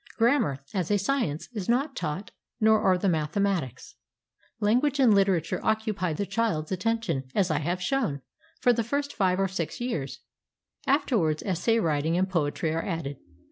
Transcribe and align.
Grammar, 0.17 0.57
as 0.73 0.89
a 0.89 0.97
science, 0.97 1.47
is 1.53 1.69
not 1.69 1.95
taught, 1.95 2.31
nor 2.59 2.81
are 2.81 2.97
the 2.97 3.07
mathematics. 3.07 3.93
Language 4.59 4.99
and 4.99 5.13
literature 5.13 5.59
occupy 5.63 6.11
the 6.11 6.25
child's 6.25 6.71
attention, 6.71 7.25
as 7.35 7.51
I 7.51 7.59
have 7.59 7.83
shown, 7.83 8.23
for 8.59 8.73
the 8.73 8.83
first 8.83 9.13
five 9.13 9.39
or 9.39 9.47
six 9.47 9.79
years; 9.79 10.21
afterwards 10.87 11.43
essay 11.43 11.79
writing 11.79 12.17
and 12.17 12.27
poetry 12.27 12.71
are 12.73 12.83
added. 12.83 13.17